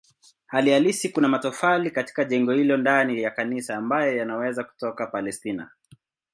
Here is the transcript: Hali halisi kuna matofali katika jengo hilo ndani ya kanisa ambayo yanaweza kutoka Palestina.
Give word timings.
Hali 0.47 0.71
halisi 0.71 1.09
kuna 1.09 1.27
matofali 1.27 1.91
katika 1.91 2.25
jengo 2.25 2.51
hilo 2.51 2.77
ndani 2.77 3.21
ya 3.21 3.31
kanisa 3.31 3.75
ambayo 3.77 4.17
yanaweza 4.17 4.63
kutoka 4.63 5.07
Palestina. 5.07 5.71